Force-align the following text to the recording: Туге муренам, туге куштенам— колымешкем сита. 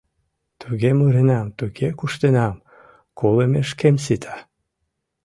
Туге 0.59 0.91
муренам, 0.97 1.47
туге 1.57 1.89
куштенам— 1.99 2.55
колымешкем 3.19 3.95
сита. 4.03 4.35